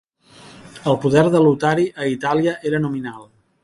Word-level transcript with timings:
El 0.93 0.97
poder 1.03 1.25
de 1.37 1.43
Lotari 1.49 1.87
a 2.01 2.09
Itàlia 2.17 2.59
era 2.73 2.85
nominal. 2.89 3.27